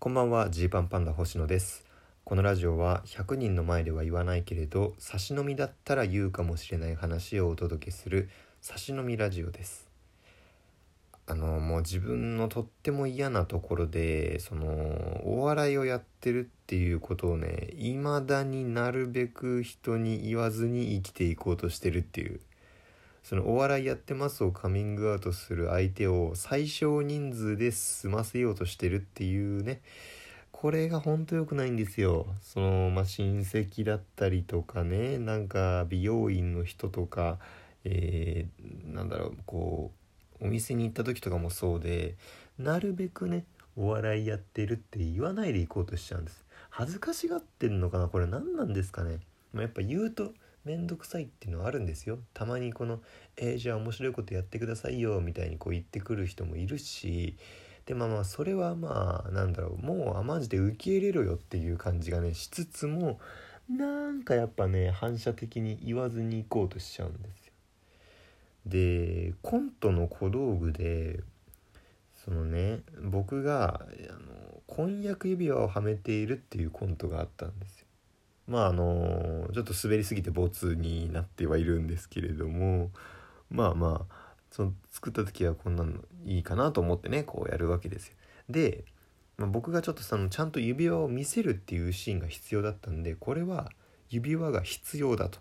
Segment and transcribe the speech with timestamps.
[0.00, 1.84] こんばんはジーパンパンダ星野です。
[2.22, 8.30] このラジオは100人の前では言わないけれど差し飲みだったら言うかもしれない話をお届けする
[8.60, 9.90] 差し飲みラジオです。
[11.26, 14.66] あのもう自分のとっても嫌なところでその
[15.24, 22.38] お笑いをやってるっていうことをね未だになるべく人に言わずに生きていこうとしてるっていう。
[23.28, 29.82] そのお笑いやってますをカミングアウトする相手を最小人数で済ませようとしてるっていうね
[30.50, 32.26] これが本当良くないんですよ。
[32.40, 37.38] そのまあ親戚だったりとかねなんか美容院の人とか
[37.84, 39.92] えー、なんだろうこ
[40.40, 42.16] うお店に行った時とかもそうで
[42.58, 43.44] なるべくね
[43.76, 46.46] お笑いやってるって言わないで行こうとしちゃうんです。
[46.70, 49.18] 恥ずかしがってんのかなこれ何なんですかね、
[49.52, 50.32] まあ、やっぱ言うと
[50.68, 53.00] 面倒くさいっていうのはあるんですよたまにこの
[53.38, 57.36] 「えー、じゃあ面白いことやってくださいよ」みたいにこう言ってくる人もいるし
[57.86, 63.18] でまあまあそれはまあなんだろうもうあマジで受け入れろよっていう感じがねしつつも
[63.70, 67.52] なんかやっぱね反射的に言わずに行こうとしちゃうんですよ。
[68.66, 71.20] でコントの小道具で
[72.14, 77.87] そのね僕があの婚約指輪をはめているっていうコントがあったんですよ。
[78.48, 82.90] まああのちょっと滑りすぎてボツになってはいるんですけれども
[83.50, 84.14] まあまあ
[84.50, 85.92] その作った時はこんなの
[86.24, 88.14] いいかなと思ってねこうやるわけですよ。
[88.48, 88.84] で、
[89.36, 93.70] まあ、僕がちょっとそのちゃんと指輪を見せるっていうシーンが必要だったんでこれは
[94.08, 95.38] 指輪が必要だと。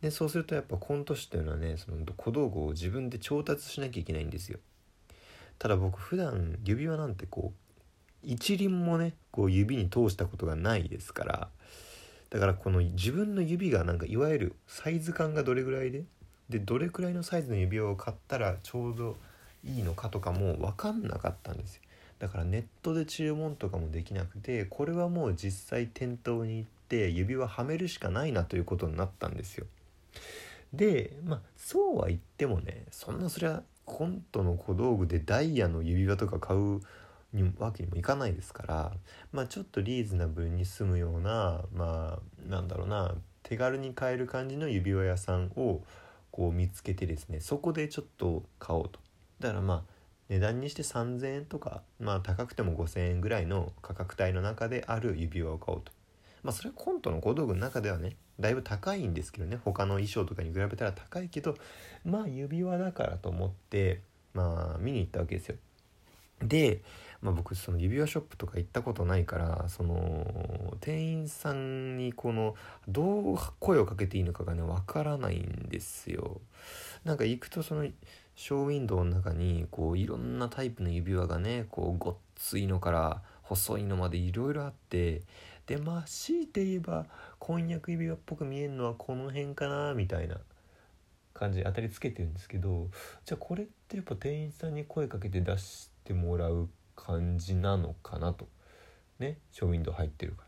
[0.00, 4.58] でそうするとやっぱコント師というのはねその小道具を自分で調達しなきゃいけないんですよ。
[5.58, 7.64] ただ僕普段指輪なんてこう
[8.22, 11.48] 一輪もねこう指に通したことがないですから
[12.30, 16.04] だからこの自分の指がなんかいわゆるサイズ感がどれぐらいで
[16.48, 19.16] でどれくらいのサイズの指輪を買ったらちょうど
[19.64, 21.82] いいのかとかも分かんなかったんですよ。
[22.18, 29.66] だからネットで注文とかもできなくてこれはもう実際店頭に行って指輪はめるしかないなということになったんですよ。
[30.72, 36.80] でまあそうは言ってもねそんなそりゃコントの小道具でダイヤの指輪とか買う
[37.34, 38.92] にわけにもいかないですから
[39.32, 45.82] まあちょっとリーズナブルに済むようなまあなんだろうな手軽に買える感じの指輪屋さんを
[46.30, 48.98] こう見つけてですねそこでちょっと買おうと。
[49.40, 49.82] だからまあ
[50.28, 55.92] 値段にして3,000円とかまあ高くても5,000円ぐらいの価格帯の中である指輪を買おうと。
[56.42, 61.56] まあそれはコントの小道具の中ではねだいぶ高いんですけどね他の衣装とかに比べたら高いけど
[62.04, 64.00] まあ指輪だからと思って
[64.32, 65.56] まあ見に行ったわけですよ。
[66.42, 66.82] で
[67.24, 72.54] まあ、僕その指輪ショップとか行ったことないからその店員さんにこの
[72.86, 76.42] どう声をかけていいのかがねわからないんですよ。
[77.02, 77.86] なんか行くとその
[78.36, 85.22] ショーウィンドウの中にこういろんなタイプの指輪がねこうごっついのから細いのまでいろいろあって
[85.66, 87.06] でまあ強いて言えば
[87.38, 90.36] 婚約指輪っぽく見えるのはこの辺かなみたいな
[91.32, 92.88] 感じで当たりつけてるんですけど
[93.24, 98.48] じゃあこれってやっぱ店員さんに声かけて出してもらう感じなのかなと。
[99.18, 100.42] ねショーウィンドウ入ってるか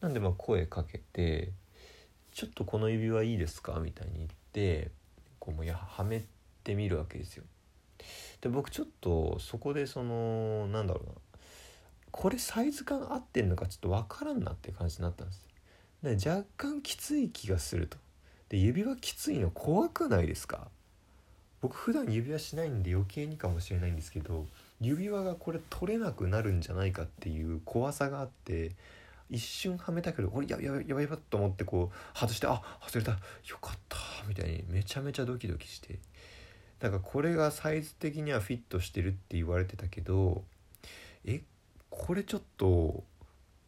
[0.00, 0.08] ら。
[0.08, 1.52] なんでまあ声かけて
[2.32, 4.90] 「ちょっとこの指輪いいですか?」みたいに言って
[5.38, 6.24] こうもうやはめ
[6.64, 7.44] てみるわけですよ。
[8.40, 11.12] で僕ちょっとそこでそのなんだろうな。
[12.10, 15.46] これサイズ感合ってんのかちょっと分からんなって感じになったんです。
[16.02, 17.98] で若干きつい気がすると。
[18.48, 20.70] で指輪きついの怖くないですか？
[21.60, 24.46] 僕普段指輪しないんで余計にかもしれないんですけど
[24.80, 28.72] 指輪がこれ取れなくなるんじゃないかっていう怖さがあって
[29.30, 33.18] 一瞬はめたけどこれやばいやばいやばいやばと思ってこう外してあ外れたよ
[33.60, 33.96] かった
[34.28, 35.98] みたいにめちゃめちゃドキドキして。
[36.78, 40.44] だからこれがサイズ的にはフィットしてるって言われてたけど
[41.24, 41.40] え
[41.88, 43.02] これちょっと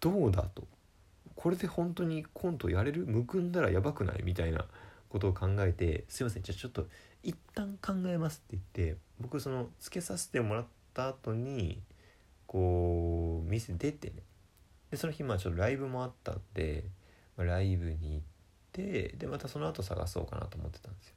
[0.01, 0.65] どうだと。
[1.35, 3.07] これで本当にコントやれる？
[3.07, 4.23] むくんだらやばくない？
[4.25, 4.67] みたいな
[5.09, 6.87] ことを考えて「すいませんじゃあちょっと
[7.23, 11.81] 一旦考えます」って言って僕そのつけさせてもらってった後に
[12.47, 14.15] こう店出てね。
[14.91, 16.85] でその日まあちょっとライブもあったんで、
[17.37, 18.27] まあ、ライブに行っ
[18.73, 21.15] てでまたその後探そうかなと思ってたんですよ。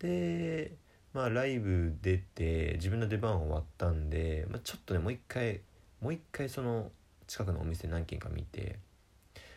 [0.00, 0.72] で
[1.12, 5.60] まあライブ出て自分の出番終わったんで、まあ、ちょっとねもう一回
[6.00, 6.90] もう一回その
[7.26, 8.78] 近くのお店何軒か見て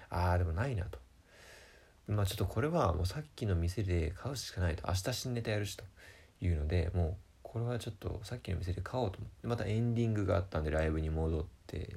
[0.10, 1.00] ああでもないなと。
[2.08, 4.84] まあちょっとこれはもうさっきの店で買うしかないと。
[4.88, 5.84] 明日新ネタやるしと
[6.42, 7.27] いうのでもう
[7.58, 11.96] これはちょっとさっきの店で買おうと思ってまたエンディングがあったんでライブに戻って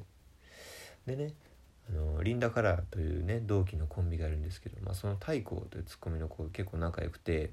[1.06, 1.34] でね
[1.90, 7.50] あのリンダカラーというね同期のコンビがいるんですけど、まあ、その太鼓というツッコミの子結構仲良くて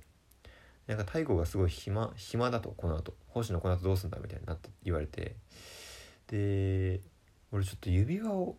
[0.87, 5.35] なんか太鼓がすごい暇暇だとこの後星野この後どうすんだみたいになって言われて
[6.27, 7.01] で
[7.51, 8.55] 俺ちょっと指輪を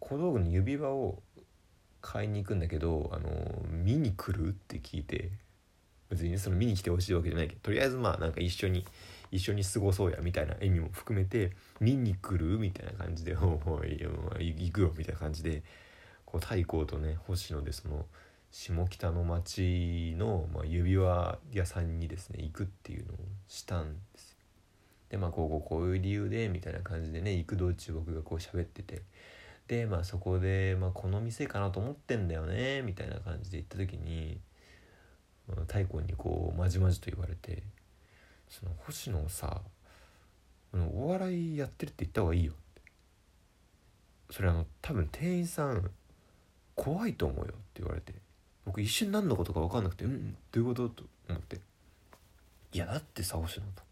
[0.00, 1.22] 小道具の指輪を
[2.00, 3.30] 買いに行くんだけどあの
[3.70, 4.48] 見に来る？
[4.48, 5.30] って聞いて
[6.10, 8.84] 別にその見に来てほしいわけじゃないけどとりあえずまあなんか一緒に
[9.30, 15.62] 一緒に過ごそうやみたいな意味も含めて見に来るみたいな感じで「お おい行くよ」みたいな感じで
[16.24, 18.06] こう太閤とね星野でその
[18.50, 23.16] 下北の町の、まあ、指輪屋さんにですね行くっていうのを
[23.46, 24.38] したんです
[25.10, 29.02] でまあこうこうこういう理由でみたいな感じでね行く道中僕がこう喋ってて。
[29.68, 34.40] でまあそこで、まあ、この店かなと思ってんだよねみたいな感じで行った時に
[35.56, 37.62] 太閤にこうまじまじと言われて
[38.48, 39.62] 「その星野さ
[40.72, 42.82] お笑いやってるって言った方がいいよ」って。
[44.30, 45.90] それあの多分店員さん
[46.74, 48.14] 怖いと思うよって言われて。
[48.64, 51.58] 僕一瞬何のことか分かんなくて「うんどういうこと?」と思って
[52.74, 53.82] 「いやだってさ星野と。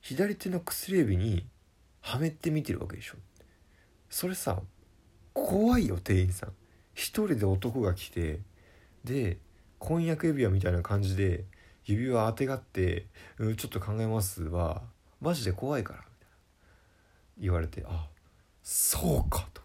[0.00, 1.46] 左手の薬指に
[2.00, 3.14] はめて見てるわけでしょ。
[4.10, 4.60] それさ
[5.32, 6.52] 怖いよ店員さん。
[6.94, 8.40] 一人で男が来て
[9.04, 9.38] で
[9.78, 11.44] 婚約指輪みたいな感じで
[11.84, 13.06] 指輪あてがって
[13.38, 14.82] 「うん、ちょっと考えます」は
[15.20, 16.36] マジで怖いからみたいな
[17.38, 18.08] 言われてあ
[18.62, 19.62] そうかと。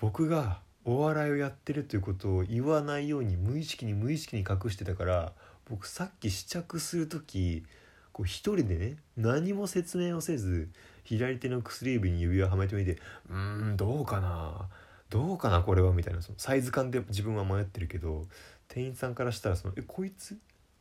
[0.00, 5.32] 僕がお笑いをやってるということを言わないように無意識に無意識に隠してたから
[5.70, 7.64] 僕さっき試着する時
[8.10, 10.70] こう一人でね何も説明をせず
[11.04, 12.98] 左手の薬指に指輪はめてみて
[13.30, 14.68] 「うーんどうかな。
[15.12, 18.26] どうかなこれは」みたいなそのサイズ感で自分は迷ってるけど
[18.68, 20.38] 店員さんからしたらその「えこいつ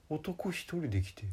[0.09, 1.25] 男一人で来て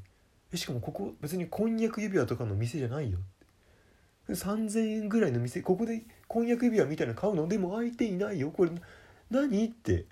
[0.53, 8.51] えしかもここ別に婚約指輪とかの店じゃないよって」3,000円ぐらいの店ここで婚約指輪みたいなの買うのでも相手いないよ。
[8.51, 8.71] これ
[9.31, 10.05] 何って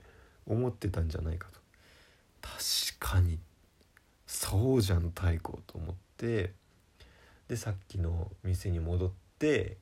[0.47, 1.61] 思ってたんじゃないかと。
[2.41, 2.55] 確
[2.99, 3.39] かに。
[4.27, 6.55] そうじゃん太鼓と思って。
[7.49, 9.77] でさっきの店に戻って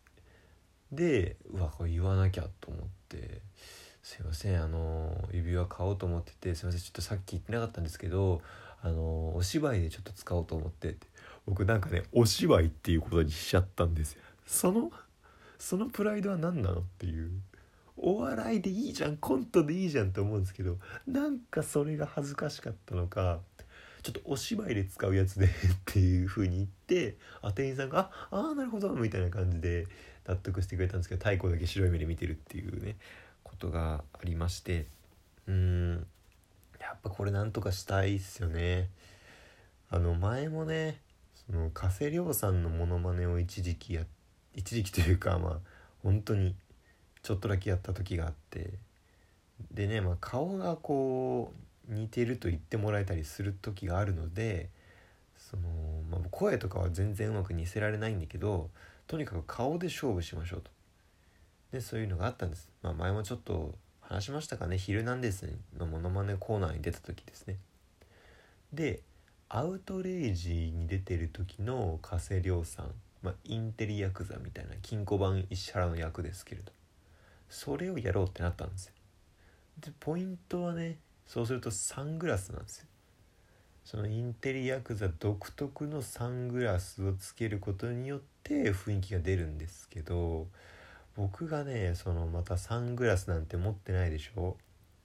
[0.95, 3.43] でうわこれ言わなきゃと思って
[4.03, 8.43] 「すいませんあの指輪買おうと思っててすいませんちょっとさっき言ってなかったんですけど
[8.83, 11.07] あのお芝居でちょっと使おうと思って」って
[11.47, 14.23] 僕なんかねお芝居っていうことにしちゃったんですよ。
[14.47, 14.93] その
[15.59, 17.31] そのプライドは何なのっていう。
[17.97, 23.39] お笑いでいいじゃんコントでいいじゃんって思うんですけどなんかそれが恥ずかしかったのか
[24.03, 25.51] ちょっとお芝居で使うやつで っ
[25.87, 29.87] ていう風に言ってあ店員さんが「ああなるほど」みたいな感じで
[30.27, 32.97] 納得してくれたんですけど太鼓だけ白い目で見てるっていうね
[33.43, 34.87] ことがありまして。
[35.47, 36.07] うん。
[36.81, 38.89] やっぱこれなんとかしたいっすよね。
[39.91, 41.01] あの前もね
[41.47, 44.03] その加瀬亮さんのモノマネを一時期や
[44.55, 45.59] 一時期というかまあ
[46.03, 46.55] 本当に
[47.23, 48.71] ちょっとだけやった時があって。
[49.73, 51.53] でね、まあ、顔がこ
[51.89, 54.69] う似てると言ってもらえたりする時があるので
[55.55, 58.71] その、まあ、声とかは全然うまく似せられないんだけど
[59.07, 60.71] とにかく顔で勝負しましょうと。
[61.73, 67.59] でそういうのがあったんです、まあ、前もちょっと話しましたかね「ヒルナンデス」のモノマネコーナーに出た時ですね。
[68.73, 69.01] で
[69.49, 76.73] アウトレイジに出てる時の加瀬亮さん、まあ、インテリヤクザみたいな金庫番石原の役ですけれど
[77.49, 78.95] それをやろうってなったんですよ。
[79.81, 82.87] でポイントはねそうするとサングラスなんですよ。
[83.85, 90.49] そのインテリヤクザ独特のサングラスをつけることによって雰囲気が出るんですけど
[91.17, 94.57] 僕がねそのまたサングラスなんて持ってないでしょ？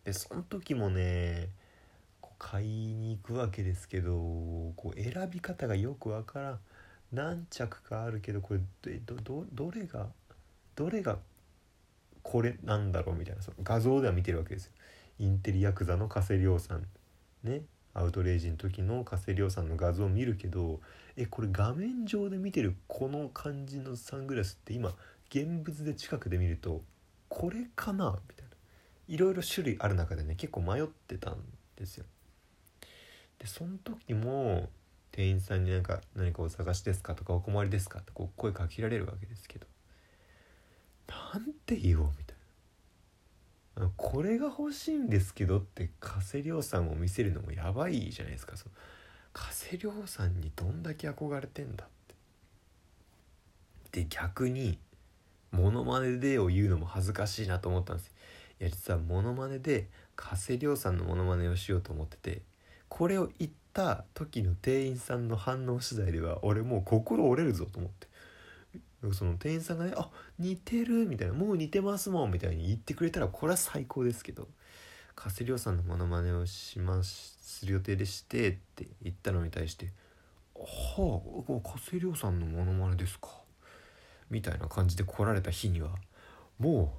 [0.06, 1.50] でその時もね
[2.40, 4.14] 買いに行くわけですけど
[4.78, 6.60] こう選び方がよくわからん。
[7.12, 8.60] 何着かあるけどこれ
[9.06, 10.08] どどれが
[10.76, 11.18] どれが
[12.24, 13.16] これなんだろう？
[13.16, 14.72] みたいなその画像では見てるわけですよ。
[15.20, 16.86] インテリヤクザの加瀬亮さん。
[17.44, 17.64] ね。
[17.94, 20.80] アウトレイジの時の加瀬亮さんの画像を見るけど
[21.16, 24.94] えこれ画面上で見てるこの感じのサングラスって今
[25.30, 26.82] 現物で近くで見ると
[27.28, 28.20] これかな？
[28.30, 28.50] みたいな。
[29.08, 31.38] いろいろ種類ある中でね結構迷ってたん
[31.76, 32.06] ですよ。
[33.40, 34.70] でその時も
[35.12, 39.66] 店員さんになんか「何かお探しですか?」とか「お困りですか?」ってこう声かけられるわけですけど。
[41.34, 42.29] なんて言おうみたいな。
[43.96, 48.58] これが欲しいんですけどって加瀬亮さんを見せるのもやばいじゃないですか。
[48.58, 48.72] その
[49.32, 51.88] 加瀬亮さんにどんだけ憧れてんだっ
[53.92, 54.02] て。
[54.04, 54.78] で逆に
[55.52, 58.12] モノマネでを言うのも恥ずかしいなと思ったんです。
[58.60, 62.42] いや実はモノマネで加瀬亮さんのモノマネをしようと思ってて
[62.90, 68.09] これを言った時の店員さんの反応次第では俺もう心折れるぞと思って。
[69.14, 74.48] その店員さんがね「あ似てる」みたいな「もう似てますもん」みたいに言ってくれたらこれは最高ですけど
[75.16, 79.94] 加瀬亮さんのモノマネをしますする予定でしてって言ったのに対して
[80.54, 81.22] 「は
[81.64, 83.30] あ加瀬亮さんのモノマネですか」
[84.30, 85.96] みたいな感じで来られた日には
[86.58, 86.94] も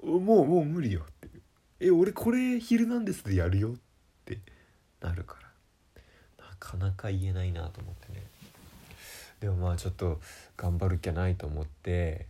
[0.00, 1.28] うもうもう無理よって
[1.78, 3.76] え俺これ「ヒルナンデス」でやるよっ
[4.24, 4.40] て
[5.00, 8.26] なるからなかなか言えないなと思ってね。
[9.42, 10.20] でもまあちょっと
[10.56, 12.26] 頑張る気ゃないと思って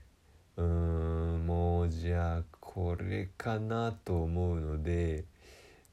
[0.57, 5.25] うーんもうじゃあこれかなと思うので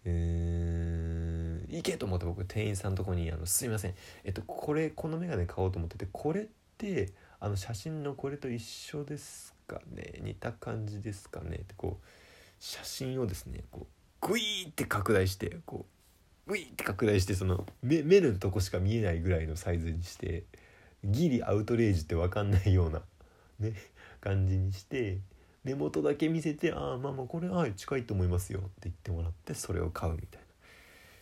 [0.06, 3.96] うーん行けと思って僕店員さんのとこにあの「すいません。
[4.24, 6.46] えっとこれこの眼鏡買おうと思っててこれっ
[6.78, 7.12] て
[7.42, 10.20] あの写真のこれと一緒ですかね？
[10.22, 12.06] 似た感じですかね」ってこう
[12.60, 13.88] 写真をですねこ
[14.24, 15.86] うグイーって拡大してこ
[16.48, 20.46] うグイーって拡大してその目目のとこしか見えないぐらいのサイズにして
[21.04, 23.02] ギリアウトレイジって分かんないような
[23.60, 23.74] ね
[24.22, 25.20] 感じにして
[25.64, 30.48] 根元だけ見せて「ああまあまあこれは近いと思いますよ」って言ってもらってそれを買うみたいな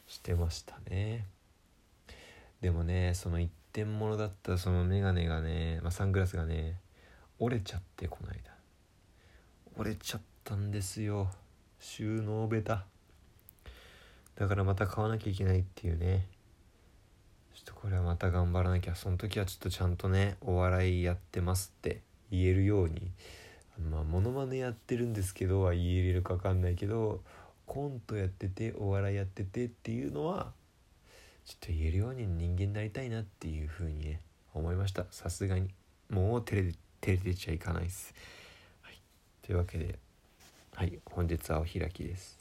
[0.08, 1.26] してましたね。
[2.62, 6.80] でもねその一点物だったそのメガネがね、まあ、サングラスがね
[7.40, 8.38] 折れちゃってこの間
[9.76, 11.30] 折れちゃったんですよ。
[11.80, 12.86] 収納ベタ。
[14.36, 16.28] だからまた買わなきゃいけないっていうね。
[17.58, 18.94] ちょっとこれはまた頑張らなきゃ。
[18.94, 23.12] その時はちょっとちゃんとねお笑いやってますって言えるように
[23.90, 27.22] まあモノマネやってるんですけどは言えれるか分かんないけど
[27.66, 30.52] コントやっててお笑いやっててっていうのは
[31.46, 34.22] ちょっと言えるように人間になりたいなっていうふうにね
[34.54, 35.06] 思いました。
[35.10, 35.70] さすがに。
[36.12, 36.72] もう照れ
[37.02, 38.14] 照れてちゃいかないです、
[38.82, 39.02] はい、
[39.46, 40.00] というわけで
[40.76, 41.00] はい。
[41.06, 42.37] 本日はお開きです。